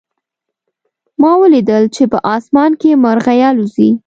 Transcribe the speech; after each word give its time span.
ما 1.21 1.31
ولیدل 1.41 1.83
چې 1.95 2.03
په 2.11 2.17
آسمان 2.35 2.71
کې 2.81 2.99
مرغۍ 3.03 3.39
الوزي 3.49 3.89